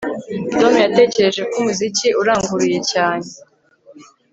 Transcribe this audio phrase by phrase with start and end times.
[0.59, 3.27] Tom yatekereje ko umuziki uranguruye cyane